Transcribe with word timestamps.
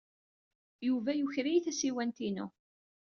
Yuba 0.87 1.11
yuker-iyi 1.15 1.61
tasiwant-inu. 1.65 2.47